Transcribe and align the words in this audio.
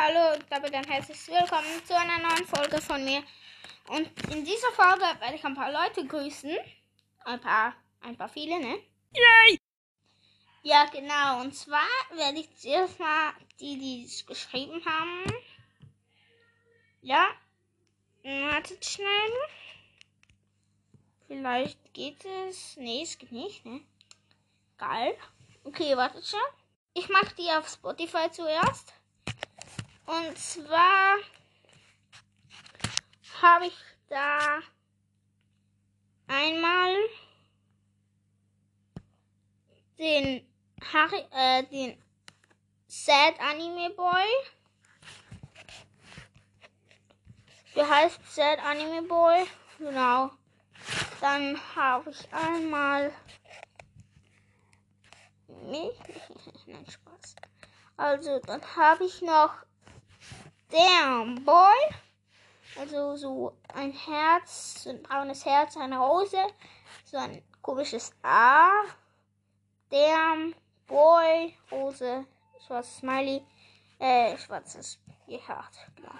Hallo 0.00 0.34
und 0.34 0.46
damit 0.48 0.72
ein 0.74 0.84
herzliches 0.84 1.26
Willkommen 1.26 1.84
zu 1.84 1.92
einer 1.92 2.20
neuen 2.20 2.46
Folge 2.46 2.80
von 2.80 3.04
mir. 3.04 3.20
Und 3.88 4.08
in 4.32 4.44
dieser 4.44 4.70
Folge 4.70 5.02
werde 5.02 5.34
ich 5.34 5.44
ein 5.44 5.56
paar 5.56 5.72
Leute 5.72 6.06
grüßen. 6.06 6.56
Ein 7.24 7.40
paar, 7.40 7.74
ein 8.02 8.16
paar 8.16 8.28
viele, 8.28 8.60
ne? 8.60 8.78
Yay! 9.12 9.58
Ja, 10.62 10.84
genau. 10.84 11.40
Und 11.40 11.52
zwar 11.52 11.88
werde 12.14 12.38
ich 12.38 12.56
zuerst 12.56 13.00
mal 13.00 13.32
die, 13.58 13.76
die 13.76 14.04
es 14.04 14.24
geschrieben 14.24 14.80
haben. 14.86 15.24
Ja. 17.02 17.30
Wartet 18.22 18.84
schnell. 18.84 19.32
Vielleicht 21.26 21.92
geht 21.92 22.24
es. 22.24 22.76
Nee, 22.76 23.02
es 23.02 23.18
geht 23.18 23.32
nicht, 23.32 23.66
ne? 23.66 23.80
Geil. 24.76 25.18
Okay, 25.64 25.96
wartet 25.96 26.24
schon. 26.24 26.38
Ich 26.94 27.08
mache 27.08 27.34
die 27.34 27.50
auf 27.50 27.68
Spotify 27.68 28.30
zuerst. 28.30 28.94
Und 30.08 30.38
zwar 30.38 31.18
habe 33.42 33.66
ich 33.66 33.76
da 34.08 34.60
einmal 36.26 36.96
den 39.98 40.50
Harry, 40.94 41.26
äh, 41.30 41.62
den 41.64 42.02
Sad 42.86 43.38
Anime 43.38 43.90
Boy. 43.90 44.24
Der 47.76 47.90
heißt 47.90 48.34
Sad 48.34 48.60
Anime 48.60 49.02
Boy. 49.02 49.46
Genau. 49.78 50.30
Dann 51.20 51.60
habe 51.76 52.08
ich 52.08 52.32
einmal 52.32 53.12
mich. 55.48 55.98
Nein, 56.66 56.86
Spaß. 56.88 57.36
Also, 57.98 58.38
dann 58.38 58.62
habe 58.74 59.04
ich 59.04 59.20
noch 59.20 59.67
Damn 60.70 61.44
Boy. 61.44 61.94
Also 62.78 63.16
so 63.16 63.56
ein 63.74 63.92
Herz, 63.92 64.82
so 64.84 64.90
ein 64.90 65.02
braunes 65.02 65.44
Herz, 65.44 65.76
eine 65.76 65.98
Rose, 65.98 66.36
so 67.04 67.16
ein 67.16 67.42
komisches 67.62 68.12
A. 68.22 68.70
Damn 69.90 70.54
Boy, 70.86 71.56
Rose, 71.72 72.26
schwarzes 72.66 72.98
Smiley, 72.98 73.42
äh, 73.98 74.36
schwarzes 74.36 74.98
Gehört, 75.26 75.74
genau. 75.96 76.14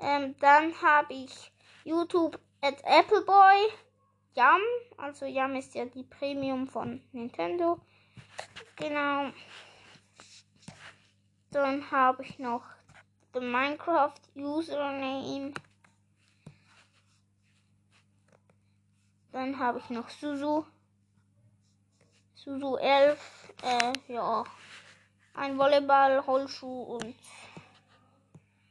Ähm, 0.00 0.34
dann 0.40 0.80
habe 0.82 1.14
ich 1.14 1.52
YouTube 1.84 2.38
at 2.60 2.84
Appleboy, 2.84 3.68
Yum, 4.34 4.60
also 4.98 5.26
Yum 5.26 5.56
ist 5.56 5.74
ja 5.74 5.86
die 5.86 6.04
Premium 6.04 6.66
von 6.66 7.02
Nintendo. 7.12 7.80
Genau. 8.76 9.30
Dann 11.50 11.90
habe 11.90 12.24
ich 12.24 12.38
noch 12.38 12.64
den 13.34 13.50
Minecraft 13.50 14.14
Username. 14.34 15.52
Dann 19.32 19.58
habe 19.58 19.78
ich 19.78 19.90
noch 19.90 20.08
Suzu. 20.10 20.66
Suzu 22.34 22.76
11. 22.76 23.54
Äh, 23.62 23.92
ja. 24.12 24.44
Ein 25.34 25.56
Volleyball, 25.56 26.18
Rollschuh 26.18 26.96
und 26.96 27.14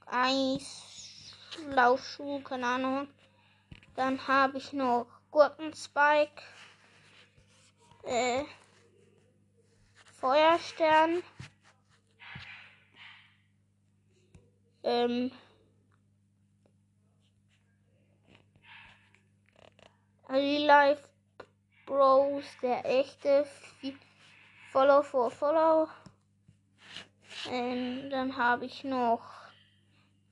Eislausschuh, 0.06 2.42
keine 2.42 2.68
Ahnung. 2.68 3.08
Dann 3.96 4.28
habe 4.28 4.60
ich 4.60 4.72
noch 4.74 5.08
Gurkenspike. 5.32 6.44
Äh, 8.04 8.44
Feuerstern. 10.20 11.24
Ähm, 14.84 15.32
Real 20.28 20.64
Life 20.64 21.10
Bros, 21.86 22.46
der 22.62 22.86
echte 22.86 23.46
Follow 24.72 25.04
for 25.04 25.30
Follow. 25.30 25.90
Ähm, 27.50 28.10
dann 28.10 28.38
habe 28.38 28.66
ich 28.66 28.84
noch 28.84 29.24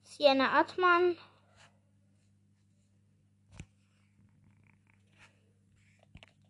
Sienna 0.04 0.60
Atman. 0.60 1.18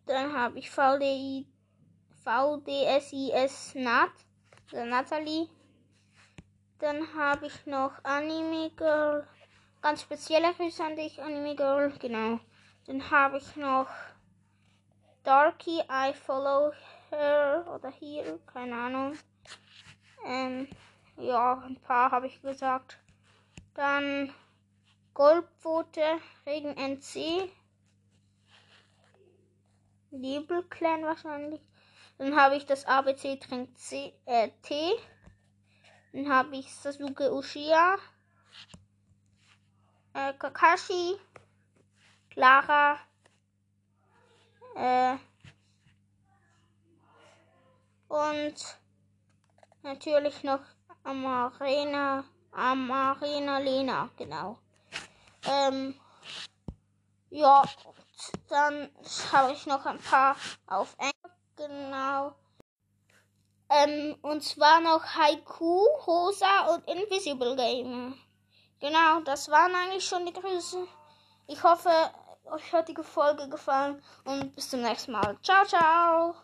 Dann 0.06 0.32
habe 0.32 0.58
ich 0.58 0.70
VDI, 0.70 1.46
VDSIS 2.24 3.74
Nat, 3.74 4.10
der 4.72 4.86
Natalie. 4.86 5.48
Dann 6.80 7.14
habe 7.14 7.46
ich 7.46 7.66
noch 7.66 7.92
Anime 8.04 8.70
Girl. 8.70 9.26
Ganz 9.82 10.00
spezielle 10.00 10.54
Grüße 10.54 10.82
an 10.82 10.96
dich, 10.96 11.20
Anime 11.22 11.54
Girl. 11.54 11.92
Genau. 11.98 12.40
Dann 12.86 13.10
habe 13.10 13.36
ich 13.36 13.56
noch 13.56 13.86
Darky, 15.22 15.82
I 15.90 16.14
follow 16.14 16.72
her 17.10 17.66
oder 17.74 17.90
hier, 17.90 18.38
keine 18.46 18.74
Ahnung. 18.74 19.18
Ähm, 20.24 20.68
ja, 21.18 21.62
ein 21.66 21.76
paar 21.82 22.10
habe 22.10 22.26
ich 22.28 22.40
gesagt. 22.40 22.98
Dann 23.74 24.32
Goldpfote, 25.12 26.02
Regen 26.46 26.74
NC. 26.78 27.50
Nebelclan 30.10 31.04
wahrscheinlich. 31.04 31.60
Dann 32.16 32.36
habe 32.36 32.56
ich 32.56 32.64
das 32.64 32.86
ABC 32.86 33.36
Trink 33.36 33.76
C, 33.78 34.14
äh, 34.24 34.48
T. 34.62 34.92
Dann 36.12 36.28
habe 36.28 36.56
ich 36.56 36.74
Sasuke 36.74 37.32
Uchiha, 37.32 37.96
äh, 40.14 40.32
Kakashi, 40.34 41.16
Clara, 42.30 42.98
äh, 44.74 45.16
und 48.08 48.54
natürlich 49.82 50.42
noch 50.42 50.60
Amarena, 51.04 52.24
Amarena 52.50 53.58
Lena, 53.58 54.10
genau. 54.16 54.58
Ähm, 55.44 55.94
ja, 57.30 57.62
dann 58.48 58.90
habe 59.32 59.52
ich 59.52 59.66
noch 59.66 59.86
ein 59.86 59.98
paar 59.98 60.36
auf 60.66 60.96
Englisch, 60.98 61.38
genau. 61.56 62.34
Ähm, 63.70 64.16
und 64.22 64.42
zwar 64.42 64.80
noch 64.80 65.04
Haiku, 65.04 65.86
Rosa 66.06 66.74
und 66.74 66.88
Invisible 66.88 67.54
Gamer. 67.54 68.14
Genau, 68.80 69.20
das 69.24 69.48
waren 69.48 69.74
eigentlich 69.74 70.04
schon 70.04 70.26
die 70.26 70.32
Grüße. 70.32 70.88
Ich 71.46 71.62
hoffe, 71.62 71.90
euch 72.46 72.72
hat 72.72 72.88
die 72.88 72.96
Folge 72.96 73.48
gefallen 73.48 74.02
und 74.24 74.54
bis 74.56 74.70
zum 74.70 74.82
nächsten 74.82 75.12
Mal. 75.12 75.38
Ciao, 75.42 75.64
ciao. 75.64 76.34